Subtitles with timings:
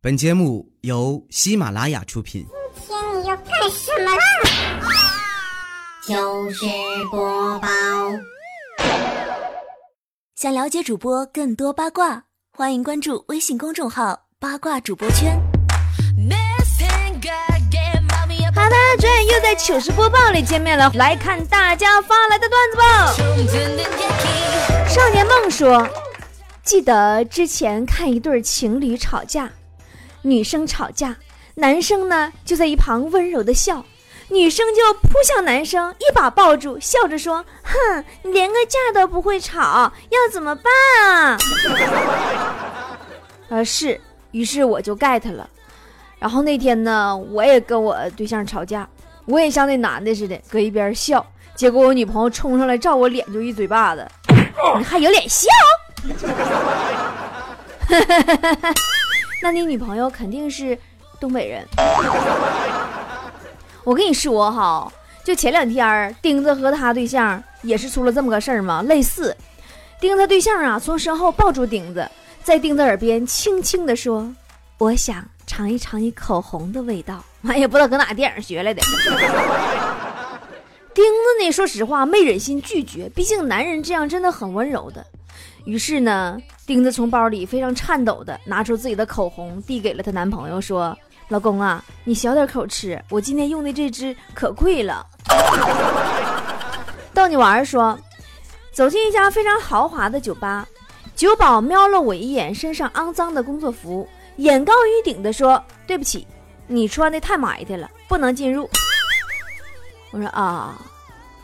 [0.00, 2.46] 本节目由喜马拉雅出品。
[2.86, 4.22] 今天你要干什么啦？
[6.06, 6.64] 糗事
[7.10, 7.68] 播报。
[10.36, 12.26] 想了解主播更多八卦，
[12.56, 15.36] 欢迎关注微信公众号“八卦主播圈”。
[18.54, 23.12] 好的，转眼又在糗事播报里见面了，来看大家发来的段子吧。
[24.88, 25.88] 少年梦说，
[26.62, 29.50] 记得之前看一对情侣吵架，
[30.22, 31.16] 女生吵架，
[31.54, 33.84] 男生呢就在一旁温柔的笑，
[34.28, 40.72] 女生就扑向男生，一把抱住，笑着说：“哼，你连个架都不会吵，要怎么办
[41.06, 41.38] 啊？”
[43.48, 44.00] 呃，是，
[44.32, 45.48] 于是我就 get 了。
[46.18, 48.88] 然后那天呢，我也跟我对象吵架，
[49.24, 51.24] 我也像那男的似的，搁一边笑。
[51.54, 54.06] 结果我女朋友冲上来照我脸就一嘴巴子，
[54.76, 55.48] 你还有脸笑？
[59.42, 60.76] 那你女朋友肯定是
[61.20, 61.66] 东北人。
[63.84, 64.92] 我跟你说哈，
[65.24, 69.36] 就前两天钉子和他对象也是出了这么个事儿嘛，类似。
[70.00, 72.08] 钉子对象啊，从身后抱住钉子，
[72.44, 74.32] 在钉子耳边轻轻地说
[74.78, 78.82] ：“我想。”尝一尝你口红的味道， 俺也不知道搁哪电影学来的。
[80.92, 85.04] 钉子呢，说实话没忍心拒绝，毕竟男人这样真的很温柔的。
[85.68, 90.96] 于是呢，钉子从包里非常颤抖的拿出自己的口红，递给了她男朋友，说
[91.28, 95.04] ：“老公啊，你小点口吃，我今天用的这支可贵了。
[97.12, 97.98] ”逗你玩儿说，
[98.72, 100.66] 走进一家非常豪华的酒吧，
[101.14, 104.08] 酒保瞄了我一眼身上肮脏的工作服。
[104.36, 106.26] 眼高于顶的说：“对不起，
[106.66, 108.66] 你穿的太埋汰了，不能进入。
[110.12, 110.78] ”我说：“啊，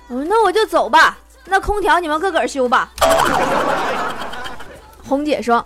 [0.09, 1.19] 我说那我就走吧。
[1.45, 2.91] 那空调你们自个儿修吧。”
[5.07, 5.65] 红姐说：“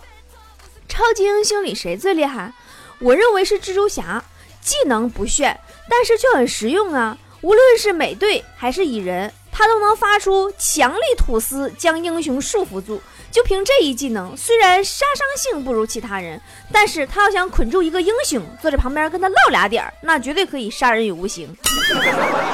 [0.89, 2.53] 超级英雄里谁最厉害？
[2.99, 4.23] 我认为是蜘蛛侠，
[4.61, 5.59] 技能不炫，
[5.89, 7.17] 但是却很实用啊。
[7.41, 16.41] 无论是美队还是蚁人，他都能发出强力吐丝，将英雄束缚住。”就凭这一技能，虽然杀伤性不如其他人，
[16.73, 21.55] 但是他要想捆住一个英雄，坐在旁边跟他唠俩点儿，那绝对可以杀人于无形。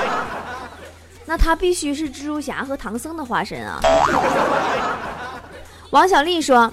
[1.27, 3.81] 那他必须是蜘蛛侠和唐僧的化身啊！
[5.91, 6.71] 王小丽说，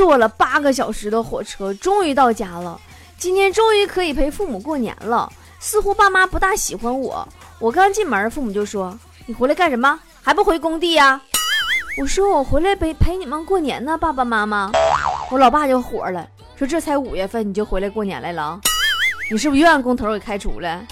[0.00, 2.80] 坐了八个小时的火车，终于到家了。
[3.18, 5.30] 今天终于可以陪父母过年了。
[5.58, 7.28] 似乎爸妈不大喜欢我。
[7.58, 10.00] 我刚进门，父母就说：“你回来干什么？
[10.22, 11.20] 还不回工地呀？”
[12.00, 14.72] 我说我回来陪陪你们过年呢，爸爸妈妈。
[15.30, 18.58] 我老爸就火了，说这才五月份你就回来过年来了，
[19.30, 20.82] 你是不是又让工头给开除了？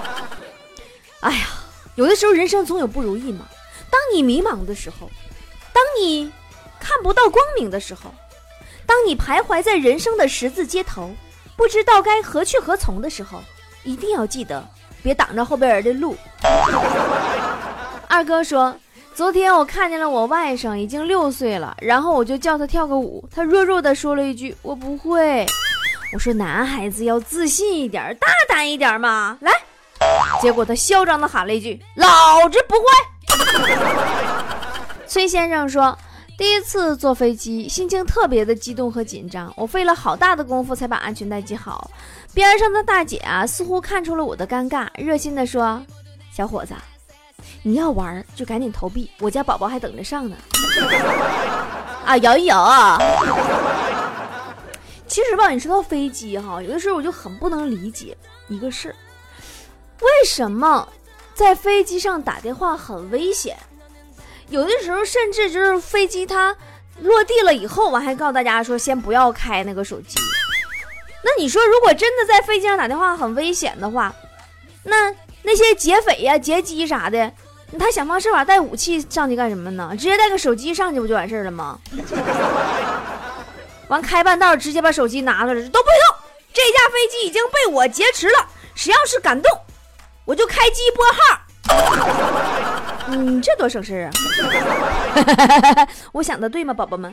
[1.20, 1.46] 哎呀，
[1.94, 3.46] 有的时候人生总有不如意嘛。
[3.90, 5.10] 当你迷茫的时候，
[5.72, 6.30] 当你
[6.80, 8.12] 看不到光明的时候，
[8.86, 11.10] 当你徘徊在人生的十字街头，
[11.56, 13.40] 不知道该何去何从的时候，
[13.84, 14.66] 一定要记得
[15.02, 16.16] 别挡着后边人的路。
[18.08, 18.74] 二哥说。
[19.12, 25.44] 昨天我看见了我外甥，已经六岁了，然后我就叫他跳个舞，他弱弱的说了一句：“我不会。”
[26.14, 29.52] 我说：“男孩子要自信一点，大胆一点嘛，来。”
[30.40, 32.84] 结果他嚣张的喊了一句：“老子不会。”
[35.06, 35.98] 崔先生说
[36.40, 41.90] ：“第一次坐飞机，心情特别的激动和紧张，我费了好大的功夫才把安全带系好。
[42.32, 45.78] 边上的大姐啊，似乎看出了我的尴尬，热心的说
[46.34, 46.72] ：‘小伙子。’”
[47.62, 50.36] 你要玩就赶紧投币，我家宝宝还等着上呢。
[52.06, 52.96] 啊，摇一摇啊！
[55.06, 58.16] 其实吧，你说到飞机哈，有的时候我就很不能理解
[58.48, 58.96] 一个事儿：
[60.00, 60.88] 为什么
[61.34, 63.58] 在飞机上打电话很危险？
[64.50, 66.54] 有的时候甚至就是飞机它
[67.00, 70.18] 落地了以后，我还告诉大家说先不要开那个手机。
[71.22, 74.12] 那你说，如果真的在飞机上打电话很危险的话，
[74.84, 77.32] 那那些劫匪呀、劫机啥的？
[77.78, 79.90] 他想方设法带武器上去干什么呢？
[79.92, 81.78] 直接带个手机上去不就完事儿了吗？
[83.86, 86.16] 完开半道直接把手机拿出来，都不许动！
[86.52, 89.50] 这架飞机已经被我劫持了，谁要是敢动，
[90.24, 92.29] 我就开机拨号。
[93.10, 94.10] 嗯，这多省事啊！
[96.12, 97.12] 我想的对吗，宝宝们？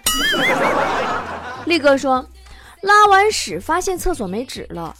[1.66, 2.24] 力哥说，
[2.82, 4.94] 拉完屎发现厕所没纸了。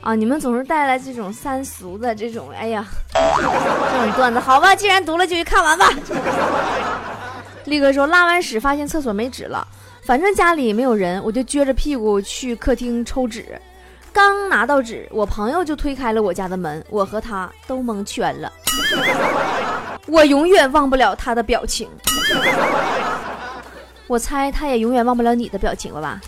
[0.00, 0.14] 啊！
[0.14, 5.88] 你们总是带来这种三俗的这种，哎呀，这种段子，好吧，既然读了就去看完吧。
[7.66, 9.66] 力哥说，拉完屎发现厕所没纸了，
[10.02, 13.60] 反正家里没有人，我就撅着屁股去客厅抽纸。
[14.14, 18.52] 刚拿到纸，我朋友就推开了我家的门，我和他都蒙圈了。
[20.06, 21.90] 我永远忘不了他的表情。
[24.06, 26.20] 我猜他也永远忘不了你的表情了吧？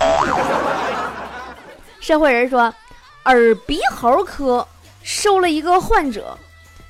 [2.00, 2.75] 社会人说，
[3.27, 4.67] 耳鼻喉科
[5.05, 6.37] 收了一个患者，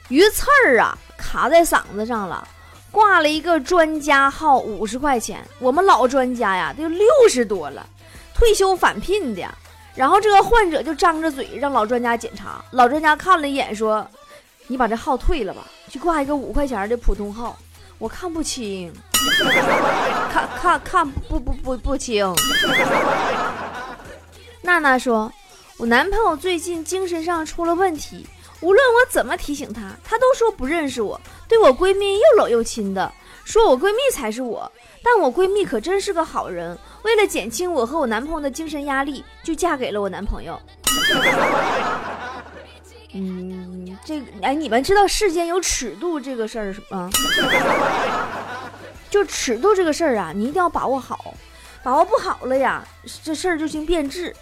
[0.08, 2.48] 鱼刺儿啊卡在嗓子上了，
[2.90, 5.46] 挂了一个专家号五十块钱。
[5.58, 7.86] 我们老专家呀都六十多了，
[8.34, 9.46] 退休返聘的。
[9.96, 14.06] 然后这个患者就张着嘴让老专家检查，老专家看了一眼说
[14.68, 17.58] ：“你把这号退了吧，去挂一个五块钱的普通号，
[17.98, 18.92] 我看不清，
[20.30, 22.30] 看看看不不不不清。”
[24.60, 25.32] 娜娜说
[25.78, 28.26] ：“我男朋友最近精神上出了问题，
[28.60, 33.10] 无论我怎么提醒他，他都说不认识我，对我闺蜜又冷又亲的，
[33.46, 34.70] 说我闺蜜才是我。
[35.06, 40.60] 但我闺蜜可真是个好人，为了减轻我和我男朋友的精神压力，就嫁给了我男朋友。
[43.14, 47.08] ”嗯，这个哎，你们知道世间有尺度这个事儿吗？
[49.08, 51.32] 就尺度这个事儿啊，你一定要把握好，
[51.84, 52.84] 把握不好了呀，
[53.22, 54.34] 这事儿就行变质。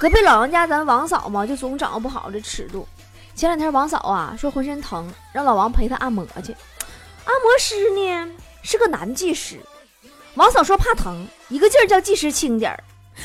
[0.00, 2.84] 隔壁老王家咱王嫂嘛，就总掌握不好这尺度。
[3.36, 6.52] 前两天王嫂啊说浑身疼，让老王陪她按摩去。
[7.24, 8.28] 按摩师呢
[8.62, 9.60] 是个男技师，
[10.34, 12.82] 王嫂说怕疼，一个劲儿叫技师轻点儿。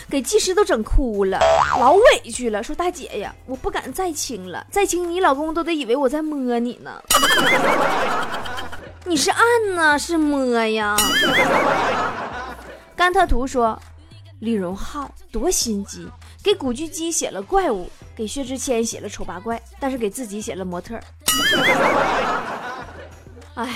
[0.10, 1.40] 给技师都整哭了，
[1.80, 7.02] 老委屈了，说大姐呀，我不敢再轻了，再轻你老公都得以为我在摸你呢。
[9.06, 9.40] 你是按
[9.76, 10.98] 呢，是摸呀？
[12.96, 13.80] 甘特图说，
[14.40, 16.10] 李荣浩多心机，
[16.44, 21.00] 给古巨基写了怪物，给薛之谦写了丑八怪，但是给自己写了模特。
[23.54, 23.72] 哎呀，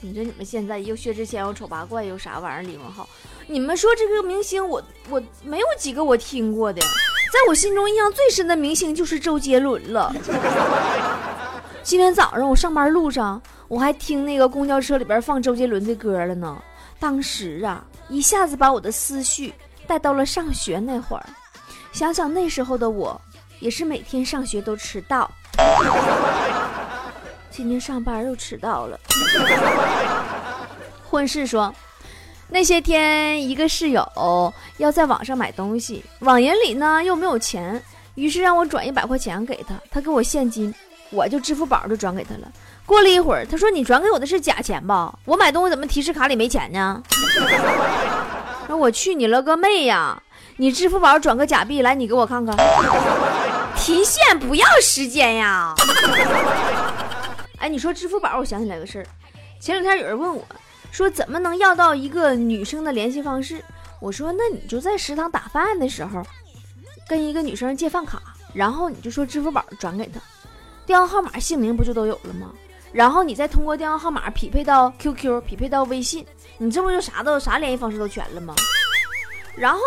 [0.00, 2.62] 你说你们现在又薛之谦又丑八怪又啥玩意儿？
[2.62, 3.08] 李荣浩。
[3.46, 10.14] 你们说这个明星，我我没有几个我听过的，在我心中印象最深的明星就是周杰伦了。
[11.82, 16.56] 今天早上我上班路上，我还听那个公交车里边放周杰伦的歌了呢。
[17.00, 19.52] 当时啊，一下子把我的思绪
[19.86, 21.26] 带到了上学那会儿，
[21.92, 23.20] 想想那时候的我，
[23.58, 25.30] 也是每天上学都迟到。
[27.58, 28.96] 今天上班又迟到了。
[31.10, 31.74] 婚事说。
[32.48, 37.82] 那些天，一个室友要在网上买东西，网银里呢又没有钱，
[38.14, 40.72] 于是让我转一百块钱给他，他给我现金，
[41.10, 42.48] 我就支付宝就转给他了。
[42.86, 45.12] 过了一会儿，他说：“你转给我的是假钱吧？
[45.24, 47.02] 我买东西怎么提示卡里没钱呢？”
[48.68, 50.22] 那我去你了个妹呀！
[50.58, 52.56] 你支付宝转个假币来，你给我看看。
[53.76, 55.74] 提现不要时间呀！
[57.58, 59.06] 哎，你说支付宝，我想起来个事儿，
[59.60, 60.44] 前两天有人问我。
[60.90, 63.62] 说怎么能要到一个女生的联系方式？
[64.00, 66.22] 我说那你就在食堂打饭的时候，
[67.06, 68.22] 跟一个女生借饭卡，
[68.54, 70.18] 然后你就说支付宝转给她，
[70.86, 72.54] 电话号码、姓名不就都有了吗？
[72.90, 76.26] 然后你再通过电话号码匹配到 QQ，匹配到微信，
[76.56, 78.54] 你这不就啥都啥联系方式都全了吗？
[79.54, 79.80] 然后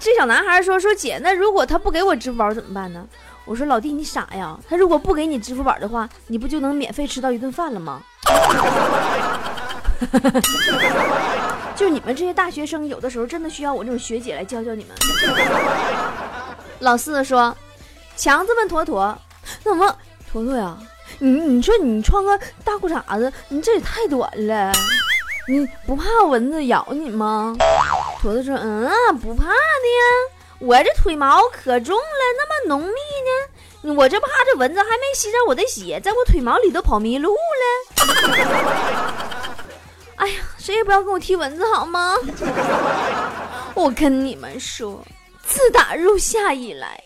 [0.00, 3.06] 这小男孩说说姐，那如果他不给我支付宝怎么办呢？
[3.44, 8.00] 我说老弟你傻呀，他如果不给你支付宝的话，你不就能免费吃到一顿饭了吗？
[11.76, 14.94] 就你们这些大学生，有的时候真的需要我这种学姐来教教你们。
[16.80, 17.56] 老四说
[18.16, 19.16] ：“强子问坨坨，
[19.62, 19.96] 怎么
[20.30, 20.76] 坨坨呀？
[21.18, 24.72] 你你说你穿个大裤衩子，你这也太短了，
[25.48, 27.54] 你不怕蚊子咬你吗？”
[28.20, 29.54] 坨坨说：“嗯，不怕的呀，
[30.60, 32.02] 我这腿毛可重了，
[32.38, 32.94] 那么浓密
[33.84, 37.94] 呢，我这怕这蚊子还没吸着我的血，在我腿毛里头跑迷路了。
[40.16, 42.16] ”哎呀，谁也不要跟我提蚊子好吗？
[43.74, 45.04] 我跟你们说，
[45.44, 47.02] 自打入夏以来，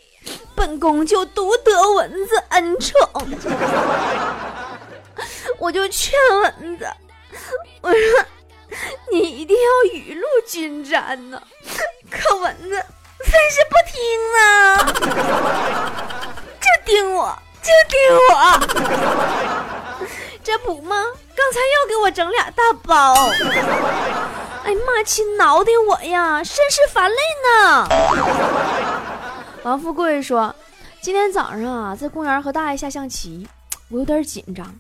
[0.55, 2.97] 本宫就独得蚊子恩宠。
[5.59, 6.13] 我就劝
[6.43, 6.87] 蚊子，
[7.81, 8.25] 我说
[9.11, 11.43] 你一定要雨露均沾呢。
[12.11, 12.85] 可蚊子
[13.25, 13.99] 非是不听
[14.39, 14.41] 啊，
[16.61, 17.99] 就盯我，就盯
[18.31, 18.33] 我，
[20.43, 21.05] 这不吗？
[21.35, 23.15] 刚才又给我整俩大包，
[24.65, 27.89] 哎呀妈，亲挠的我呀，甚是烦累呢。
[29.63, 30.55] 王富贵说，
[31.01, 33.47] 今天早上啊，在公园和大爷下象棋，
[33.89, 34.75] 我有点紧张。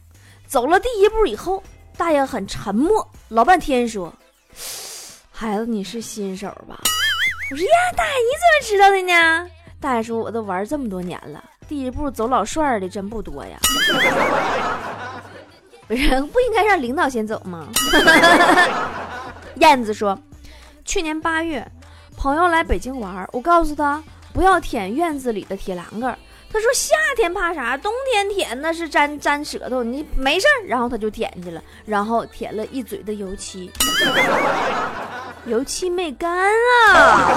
[0.46, 1.62] 走了第一步以后，
[1.96, 4.12] 大爷很沉默，老半天说
[5.30, 6.80] ：“孩子，你是新手吧？”
[7.50, 9.48] 我说：“呀，大爷，你怎么知道的呢？”
[9.80, 13.58] 大爷说：“我都玩这么多年了，第一步走老帅的真不多呀。”
[15.86, 17.66] 不是不应该让领导先走吗？
[19.56, 20.18] 燕子说，
[20.84, 21.66] 去年八月，
[22.16, 24.02] 朋友来北京玩，我告诉他
[24.34, 26.18] 不要舔院子里的铁栏杆。
[26.52, 30.66] 他说夏天怕啥，冬天舔那是粘粘舌头，你没事儿。
[30.66, 33.70] 然后他就舔去了，然后舔了一嘴的油漆。
[35.48, 36.30] 油漆没干
[36.92, 37.30] 啊！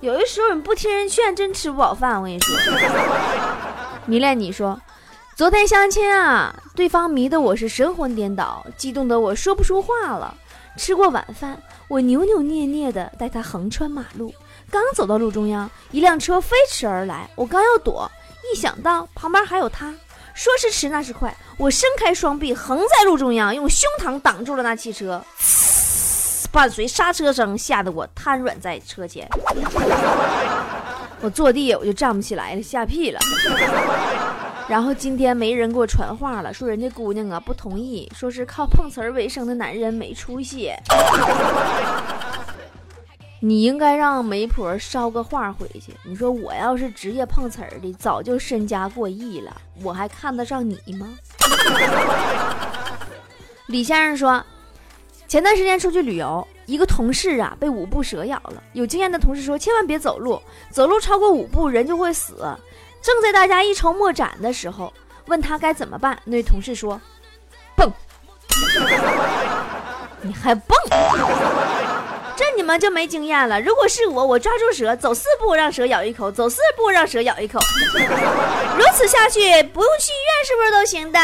[0.00, 2.16] 有的时候你不听人劝，真吃不饱饭。
[2.16, 2.56] 我跟你说，
[4.06, 4.80] 迷恋你说，
[5.36, 10.34] 昨天相亲啊，对方迷得我是神魂颠倒，激动得我说不出话了。
[10.78, 14.34] 吃过晚饭，我扭扭捏捏的带他横穿马路，
[14.70, 18.10] 刚走到路中央，一辆车飞驰而来，我刚要躲，
[18.50, 19.94] 一想到旁边还有他，
[20.34, 25.22] 说时迟那时快，我伸开双臂横在路中央，用胸膛挡住了那汽车。
[26.56, 29.28] 伴随刹车声，吓得我瘫软在车前。
[31.20, 33.20] 我坐地我就站不起来了，吓屁了。
[34.66, 40.72] 然后今天没人给我传话了，说人家姑娘啊不同意，说是靠碰瓷儿为生的男人没出息。
[43.40, 45.92] 你应该让媒婆捎个话回去。
[46.04, 51.06] 你说我要是职业碰瓷儿的，早就身家过亿了，我还看得上你吗？
[53.68, 54.42] 李先生说。
[55.28, 58.62] 前段时间出去旅游，一个同事啊被五步蛇咬了。
[58.74, 60.40] 有经验的同事说，千万别走路，
[60.70, 62.36] 走路超过五步人就会死。
[63.02, 64.92] 正在大家一筹莫展的时候，
[65.26, 67.00] 问他该怎么办，那同事说
[67.76, 67.92] ：“蹦。”
[70.22, 70.76] 你还蹦？
[72.36, 73.60] 这你们就没经验了。
[73.60, 77.58] 如果是我，我抓住蛇，走四步让蛇咬一口，走四步让蛇咬一口，
[78.76, 81.18] 如此下去，不用去医院是不是都行的？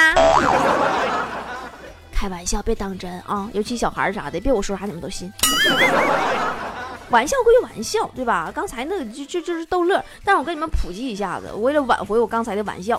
[2.22, 3.50] 开玩笑，别当真啊！
[3.52, 5.28] 尤其小孩啥的，别我说啥你们都信。
[7.10, 8.48] 玩笑归玩笑，对吧？
[8.54, 12.96] 刚才那个就就就是逗乐，但我跟你们普及一下子，为了挽回我刚才的玩笑。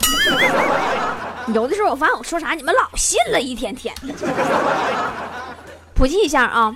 [1.55, 3.95] 有的时候我发现我说啥你们老信了，一天天。
[5.95, 6.75] 普及一下啊，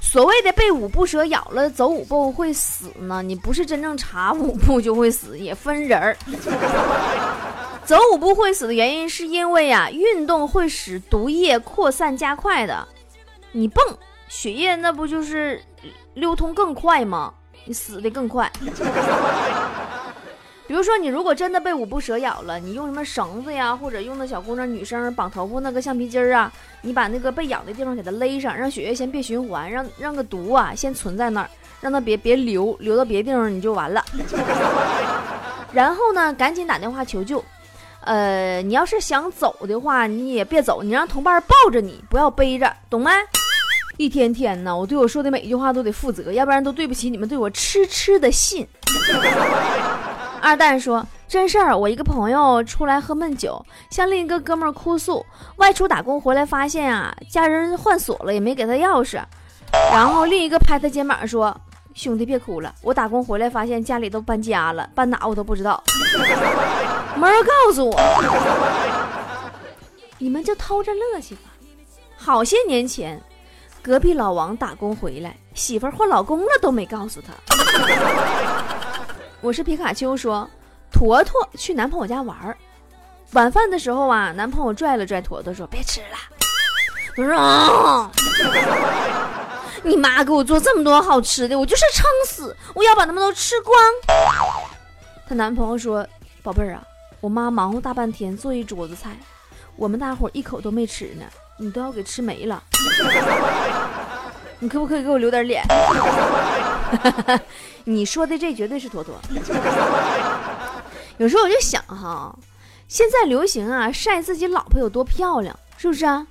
[0.00, 6.16] 所谓的被五步蛇咬了走五步会死呢，你不是真正查五步就会死，也分人儿。
[7.90, 12.86] 走五步会死的原因是因为呀，运动会使毒液扩散加快的。
[13.50, 13.84] 你蹦，
[14.28, 15.60] 血液那不就是
[16.14, 17.34] 流通更快吗？
[17.64, 18.48] 你死的更快。
[20.68, 34.00] 比如说，你如果真的被五步蛇咬了，你用什么绳子呀，或者用那小姑娘、女生绑头发那个橡皮筋儿啊，你把那个被咬的地方给它勒上，让血液先别循环，让让个毒啊先存在那儿，让它别别流流到别地方，你就完了。
[35.74, 37.44] 然后呢，赶紧打电话求救。
[38.02, 43.10] 呃，你要是想走的话，你也别走，你让同伴抱着你，不要背着，懂没？
[43.98, 48.66] 一天天呢，我对我说的每一句话都得负责，要不然都对不起你们对我痴痴的信。
[50.40, 55.24] 二蛋说真事儿，我一个朋友出来喝闷酒，向另一个哥们儿哭诉，
[55.56, 59.20] 外出打工回来发现啊，家人换锁了，也没给他钥匙，
[59.92, 61.54] 然后另一个拍他肩膀说。
[61.92, 62.72] 兄弟，别哭了！
[62.82, 65.82] 我打工回来，发现家里都搬家了，搬哪我都不知道，
[67.16, 67.96] 没人告诉我。
[70.18, 71.42] 你们就偷着乐去吧。
[72.16, 73.20] 好些年前，
[73.82, 77.32] 隔壁老王打工回来，媳妇换老公了都没告诉他。
[79.40, 80.48] 我是皮卡丘，说
[80.92, 82.56] 坨坨去男朋友家玩儿
[83.32, 86.18] 晚饭的时候啊，男朋友拽了拽坨坨，说别吃了。
[87.16, 88.10] 我说。
[89.82, 93.74] 你妈给我做这么多好吃的，我就是撑死，我要把他们都吃光。
[95.26, 96.06] 她男朋友说
[96.44, 96.82] ：“宝贝儿啊，
[97.20, 99.16] 我妈忙活大半天做一桌子菜，
[99.76, 101.24] 我们大伙一口都没吃呢，
[101.58, 102.62] 你都要给吃没了。
[104.58, 105.62] 你可不可以给我留点脸？”
[107.84, 109.14] 你说的这绝对是坨坨。
[111.18, 112.34] 有时候我就想哈，
[112.88, 116.26] 现在流行啊晒自己老婆有多漂亮，是不是啊？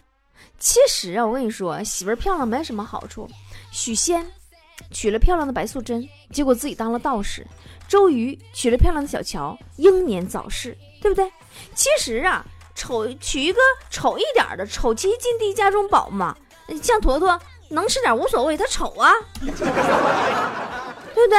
[0.60, 3.29] 其实啊，我跟你说，媳妇儿漂亮没什么好处。
[3.72, 4.25] 许仙
[4.91, 7.43] 娶了漂亮的白素贞，结果自己当了道士；
[7.89, 11.29] 周瑜娶了漂亮的小乔，英年早逝，对不对？
[11.74, 16.38] 其实啊，丑娶一个丑一点的，丑妻近地家中宝嘛。
[16.84, 17.38] 像坨坨
[17.69, 21.38] 能吃点无所谓，他丑啊，对不对？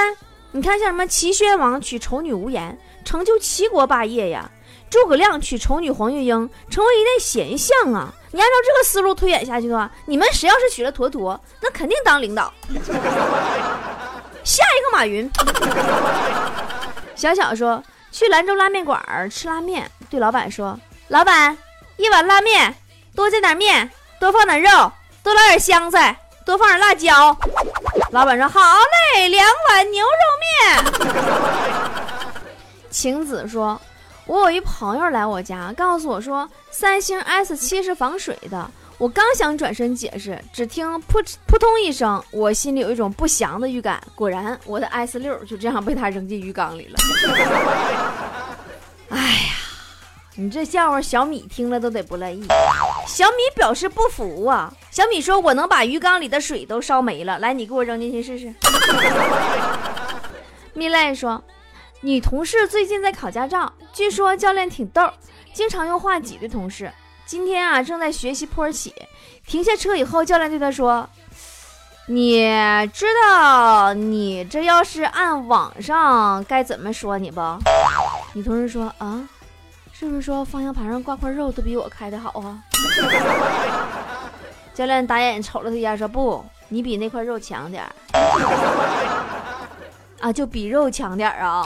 [0.50, 4.50] 你看像什么齐宣王娶丑女无颜，成就齐国霸业呀。
[4.90, 8.12] 诸葛亮娶丑女黄月英，成为一代贤相啊！
[8.32, 12.52] 你按照这个思路推演下去的话，你们谁要是娶了坨坨，那肯定当领导。
[14.44, 15.30] 下一个马云。
[17.14, 20.78] 小小说去兰州拉面馆吃拉面，对老板说
[21.08, 21.56] ：“老板，
[21.96, 22.74] 一碗拉面，
[23.14, 24.92] 多加点面，多放点肉，
[25.22, 27.36] 多来点香菜，多放点辣椒。”
[28.12, 28.60] 老板说：“好
[29.14, 31.14] 嘞，两碗牛肉面。
[32.90, 33.80] ”晴子说。
[34.26, 38.70] 我有一朋友来我家，告诉我说三星 S 七是防水的。
[39.00, 43.98] 我刚想转身解释，只听扑扑通一声，我心里有一种不祥的预感。
[44.14, 46.98] 果然，我的 S 六就这样被他扔进鱼缸里了。
[49.08, 49.54] 哎呀，
[50.36, 52.44] 你这笑话小米听了都得不乐意。
[53.06, 54.70] 小米表示不服啊！
[54.90, 58.52] 小米说：“我能把鱼缸里的水都烧没了，来，你给我扔进去试试。”
[60.74, 61.42] 蜜赖说
[62.02, 65.10] ：“女同事最近在考驾照，据说教练挺逗，
[65.54, 66.92] 经常用话挤兑同事。
[67.30, 68.92] 今天啊，正在学习坡起，
[69.46, 71.08] 停下车以后，教练对他说
[72.06, 72.42] ：‘你
[72.92, 77.40] 知道你这要是按网上该怎么说你不？’
[78.34, 79.28] 女同事说：‘啊。’”
[79.94, 82.58] 是不是说方向盘上挂块肉都比我开的好啊？
[84.74, 87.92] 教练打眼瞅了他一眼，说：“不，你比那块肉强点儿
[90.20, 91.62] 啊，就比肉强点儿啊。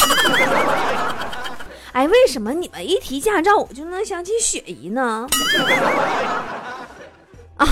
[1.94, 5.26] 哎，为什么你们一提驾照，我就能想起雪姨呢？
[7.56, 7.66] 啊，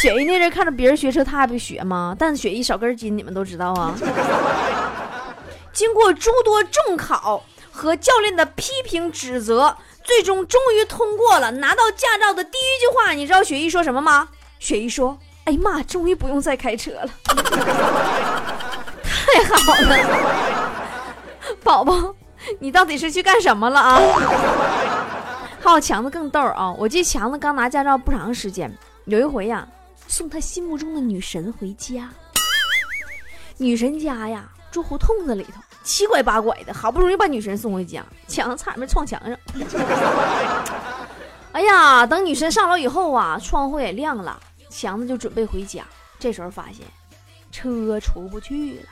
[0.00, 2.14] 雪姨那阵看着别人学车，她还不学吗？
[2.18, 3.94] 但雪姨少根筋，你们都知道啊。
[5.72, 7.44] 经过诸多重考。
[7.74, 11.50] 和教练的批评指责，最终终于通过了。
[11.52, 14.28] 拿到驾照的第一句话，你知道雪姨说什么吗？
[14.58, 17.34] 雪姨说：“哎呀妈，终于不用再开车了，太
[19.42, 19.96] 好了，
[21.64, 22.14] 宝宝，
[22.60, 23.98] 你到底是去干什么了啊？”
[25.60, 26.72] 还有强子更逗啊！
[26.78, 29.66] 我记强子刚拿驾照不长时间，有一回呀，
[30.08, 32.10] 送他心目中的女神回家，
[33.58, 35.60] 女神家呀住胡同子里头。
[35.84, 39.36] 七拐八拐的，好不容易把女神送回家，墙差点没撞墙上。
[41.52, 45.84] 哎呀，等女神上楼以后啊，窗户也亮了，强子就准备回家。
[46.18, 46.86] 这时候发现
[47.50, 48.88] 车出不去了，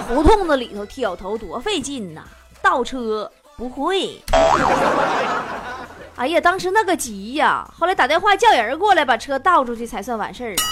[0.00, 2.22] 胡同子里头挑头多费劲呐，
[2.62, 4.22] 倒车不会。
[6.16, 10.64] 哎呀，当时那个急呀，后来打电话叫人过来把车倒出去才算完事儿啊。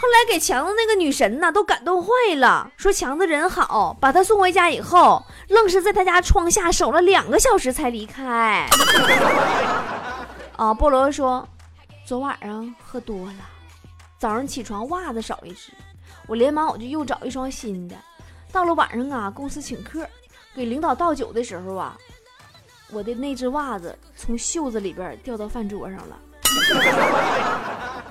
[0.00, 8.66] 后来给强子那个女神呐，都感动坏了，说强子人好，把他送回家以后，愣是在他家窗下守了两个小时才离开。
[10.56, 11.46] 啊，菠萝说，
[12.06, 13.44] 昨晚上喝多了，
[14.18, 15.70] 早上起床袜子少一只，
[16.26, 17.94] 我连忙我就又找一双新的。
[18.52, 20.06] 到了晚上啊，公司请客，
[20.54, 21.96] 给领导倒酒的时候啊，
[22.90, 26.18] 我的那只袜子从袖子里边掉到饭桌上了。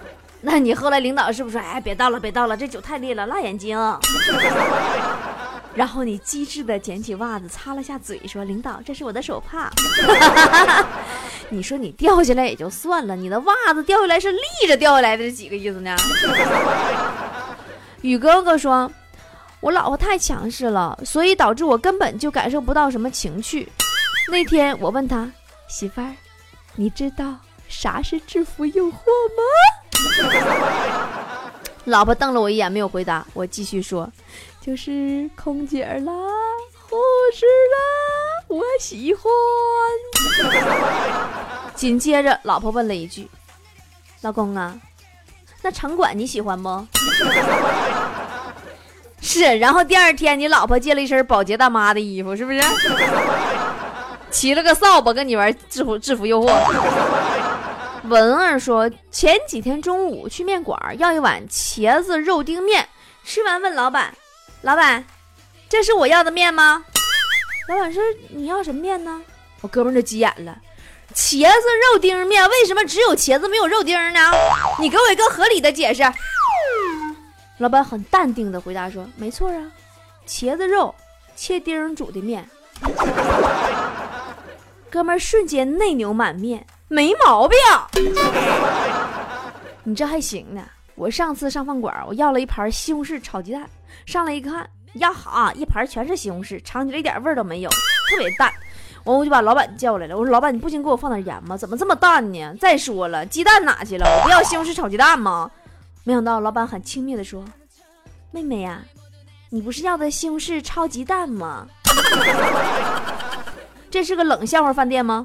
[0.41, 3.77] 那你后来领导是不是说，哎，别倒了，别倒了，这酒太烈了，辣眼睛。
[5.75, 9.69] 然后你机智的捡起袜子擦了下嘴，说：“领导，这是我的手帕。
[11.49, 15.95] ”你说你掉下来也就算了，你的袜子掉下来是立着掉下来的，是几个意思呢？
[18.01, 18.91] 宇哥哥说
[19.61, 23.69] ：“我老婆太强势了，所以导致我根本就感受不到什么情趣。
[24.31, 25.29] 那天我问他
[25.67, 26.15] 媳妇儿，
[26.75, 27.35] 你知道
[27.67, 29.43] 啥是制服诱惑吗？”
[31.85, 33.25] 老婆瞪了我一眼，没有回答。
[33.33, 34.09] 我继续说，
[34.61, 36.13] 就是空姐啦，
[36.87, 36.97] 护
[37.33, 39.23] 士啦，我喜欢。
[41.75, 43.27] 紧接着，老婆问了一句
[44.21, 44.79] ：“老公啊，
[45.61, 46.69] 那城管你喜欢不？”
[49.21, 49.57] 是。
[49.57, 52.61] 然后第二天，你老婆借了一身保洁大妈的衣服，是不是？
[54.31, 56.53] 骑了个扫把跟你玩制服制服诱惑。
[58.07, 62.87] 文儿说：“前几天中午去面馆要一碗茄子肉丁面，
[63.25, 64.13] 吃完问老板
[64.61, 65.03] ：‘老板，
[65.67, 66.83] 这是我要的面吗？’
[67.67, 69.21] 老板说：‘你要什么面呢？’
[69.61, 70.57] 我哥们就急眼了
[71.13, 74.19] ：‘茄子肉丁面为什么只有茄子没有肉丁呢？
[74.79, 76.01] 你给我一个合理的解释。’
[77.59, 79.71] 老板很淡定的回答说：‘没错啊，
[80.27, 80.93] 茄子肉
[81.35, 82.49] 切丁煮的面。’
[84.89, 87.55] 哥们儿瞬间内牛满面。”没毛病，
[89.83, 90.63] 你这还行呢。
[90.95, 93.69] 我上次上饭馆，我要了一盘西红柿炒鸡蛋，
[94.07, 98.51] 上来一看，呀哈，一盘全是西红柿，尝起来一点味儿都没有，特别淡。
[99.03, 101.55] 完，我就把老板叫来了，我说：“老板，你不行，给我放点盐吗？
[101.55, 102.55] 怎么这么淡呢？
[102.59, 104.07] 再说了，鸡蛋哪去了？
[104.07, 105.51] 我不要西红柿炒鸡蛋吗？”
[106.09, 107.45] 没想到老板很轻蔑的说
[108.33, 108.81] ：“妹妹呀，
[109.51, 111.67] 你不是要的西红柿炒鸡蛋吗？
[113.91, 115.23] 这是个冷笑话饭店吗？”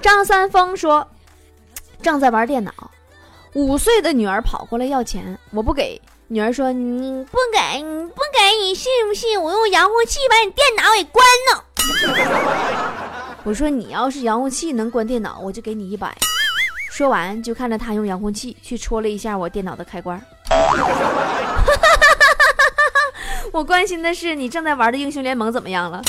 [0.00, 1.08] 张三丰说
[2.00, 2.72] ：“正在玩电脑，
[3.54, 6.00] 五岁的女儿跑过来要钱，我不给。
[6.28, 11.64] 女儿说：‘你不给，你不给，你信不信我用遥控器把你电脑给关了？’
[13.42, 16.16] 我说：‘你要是遥控器能关电脑，我就给你一百。’
[16.90, 20.20] 说完就看着他用遥控器去戳了一下我电脑的开关。
[23.52, 26.02] 我关心的是你正在玩的英雄联盟怎么样了？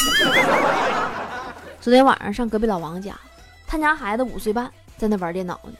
[1.79, 3.17] 昨天晚上上隔壁老王家。”
[3.67, 5.71] 他家孩子五岁半，在那玩电脑呢。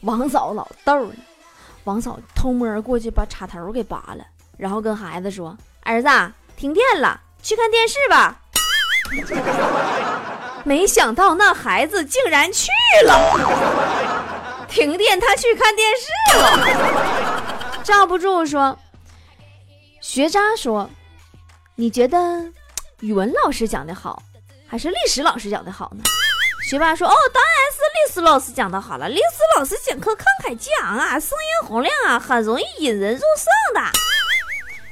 [0.00, 1.14] 王嫂老逗呢，
[1.84, 6.08] 王嫂偷摸过去把插头给拔了，然后跟孩子说：“儿子，
[6.56, 8.40] 停电了，去看电视吧。”
[10.64, 12.68] 没想到那孩子竟然去
[13.04, 13.14] 了，
[14.72, 17.82] 停电他去看电视了。
[17.84, 18.78] 罩不住说，
[20.00, 20.88] 学渣说，
[21.74, 22.18] 你觉得
[23.00, 24.22] 语文老师讲的好，
[24.66, 26.02] 还是历史老师讲的好呢？
[26.70, 33.90] 学霸说，哦，当然是历史老师讲的好了，历史老师讲课慷慨激昂啊，声音洪亮啊，很容易引人入胜的。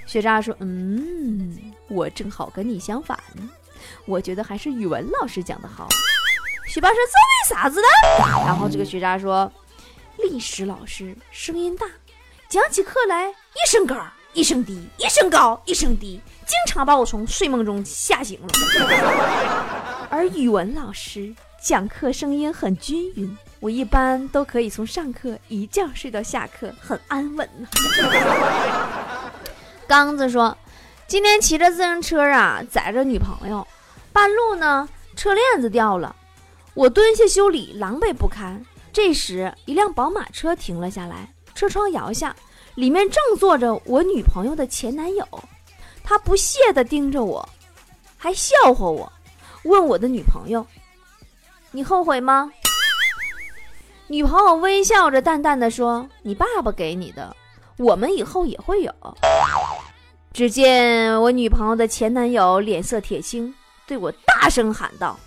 [0.06, 1.56] 学渣说，嗯，
[1.88, 3.18] 我正好跟你相反。
[4.04, 5.88] 我觉得还是语文老师讲的好。
[6.68, 6.96] 学霸说
[7.48, 7.86] ：“这为啥子呢？”
[8.46, 9.50] 然后这个学渣说
[10.22, 11.86] ：“历史老师声音大，
[12.48, 13.96] 讲起课来一声高
[14.32, 18.48] 一声低，一声高一声低，经常把我从睡梦中吓醒了。
[20.10, 27.68] 而语文老师讲课声音很均匀，我一般都可以从上课一觉睡到下课，很安稳呢。”
[29.88, 30.56] 刚子说
[31.08, 33.66] ：“今天骑着自行车啊，载着女朋友。”
[34.12, 36.14] 半路呢，车链子掉了，
[36.74, 38.64] 我蹲下修理，狼狈不堪。
[38.92, 42.34] 这时，一辆宝马车停了下来，车窗摇下，
[42.74, 45.26] 里面正坐着我女朋友的前男友。
[46.02, 47.48] 他不屑地盯着我，
[48.16, 49.12] 还笑话我，
[49.64, 50.66] 问我的女朋友
[51.70, 52.52] ：“你后悔吗？”
[54.08, 57.36] 女朋友微笑着，淡淡的说：“你爸爸给你的，
[57.76, 58.92] 我们以后也会有。”
[60.34, 63.54] 只见我女朋友的前男友脸色铁青。
[63.86, 65.18] 对我大声喊道：“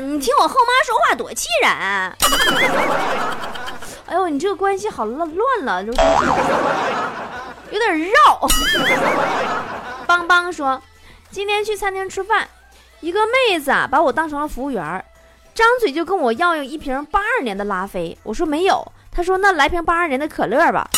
[0.00, 1.70] 你听我后妈说话多气人！
[4.06, 5.92] 哎呦，你这个关系好乱乱了，有
[7.78, 8.48] 点绕。”
[10.06, 10.82] 邦邦说
[11.30, 12.48] ：“今天去餐厅吃饭，
[13.00, 15.04] 一个妹子啊把我当成了服务员，
[15.54, 18.16] 张嘴就跟我要一瓶八二年的拉菲。
[18.22, 20.88] 我说没有，她说那来瓶八二年的可乐吧。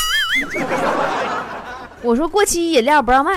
[2.02, 3.36] 我说过期饮料不让卖。”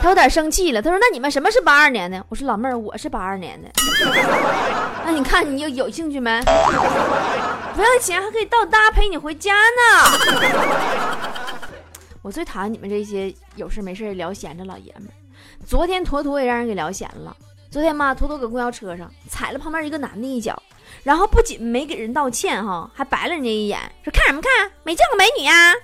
[0.00, 3.68] 他有点生气了，他说：“那你们什么是八二年的？”我说：“老妹儿，我是八二年的。
[5.04, 6.40] 那你看你有有兴趣没？
[7.74, 10.10] 不要钱还可以到搭陪你回家呢。
[12.22, 15.12] 我最讨厌你们这些有事没事聊闲着老爷们儿。
[15.64, 17.36] 昨天坨坨也让人给聊闲了。
[17.70, 20.60] 昨天嘛，坨坨搁公交车上踩了旁边一个男的一脚，
[21.02, 24.70] 然后不仅没给人道歉哈，还白了人家一眼，说看什么看？
[24.82, 25.74] 没见过美女呀？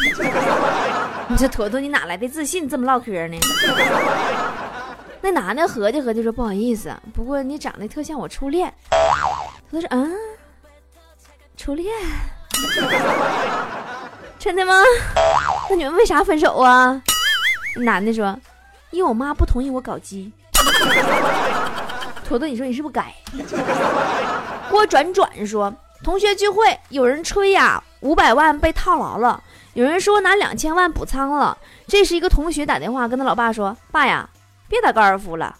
[1.28, 3.38] 你这坨坨，你哪来的自信这么唠嗑呢？
[5.22, 8.72] 那男的合计合计说：“不好意思，不过你长得特像我初恋。”
[9.70, 10.12] 他说：“嗯，
[11.56, 11.94] 初恋，
[14.38, 14.74] 真的吗？
[15.68, 17.00] 那你们为啥分手啊？”
[17.84, 18.36] 男的说
[18.90, 20.32] ：“因为我妈不同意我搞基。”
[22.24, 23.14] 坨坨，你说你是不是该？
[24.70, 29.42] 郭转转说：“同学聚会，有人吹呀，五百万被套牢了。”
[29.74, 34.28] 有人说拿两千万补仓了，这时一个同学打电话跟他老爸说：“爸呀，
[34.68, 35.54] 别打高尔夫了，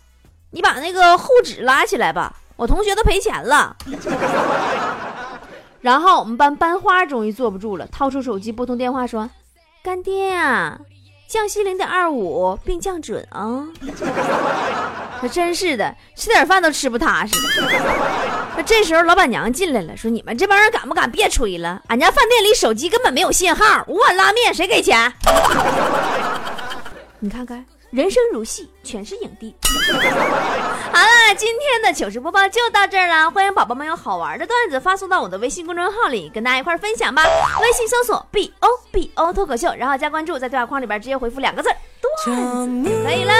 [0.51, 3.77] 你把那个沪指拉起来吧，我同学都赔钱了。
[5.81, 9.31] ”然后我们班班花终于坐不住了，掏出手机拨通电话说
[9.83, 10.81] ：“干爹呀，
[11.31, 13.65] 降息零点二五，并降准啊！”
[15.21, 17.37] 可真是的，吃点饭都吃不踏实。
[18.57, 21.81] 那这时候老板娘进来了，说：“你们这帮人敢不敢别吹了？
[21.87, 25.13] 俺家饭店里手机根本没有信号，五碗拉面谁给钱？”
[27.21, 29.53] 你看看，人生如戏，全是影帝。
[30.93, 33.29] 好了，今天的糗事播报就到这儿了。
[33.33, 37.25] 欢迎宝宝们有好玩的段子发送到我的微信公众号里，跟大家一块分享吧。
[37.61, 41.69] 微信搜索 “b o b o” 脱口秀，然后加关注，在对话框里边直接回复两个字
[42.25, 43.35] “段子”可以了。